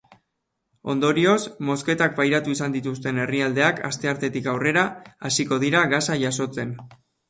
[0.93, 1.35] Ondorioz,
[1.69, 4.89] mozketak pairatu izan dituzten herrialdeak asteartetik aurrera
[5.33, 6.79] hasiko dira gasa jasotzen.